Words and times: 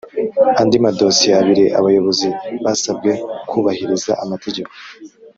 andi 0.61 0.77
madosiye 0.85 1.33
abiri 1.41 1.65
abayobozi 1.79 2.27
basabwe 2.63 3.11
kubahiriza 3.49 4.11
amategeko; 4.23 4.71